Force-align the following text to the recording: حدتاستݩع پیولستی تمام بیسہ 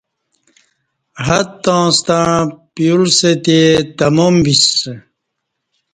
حدتاستݩع 1.25 2.35
پیولستی 2.73 3.61
تمام 3.97 4.35
بیسہ 4.43 4.91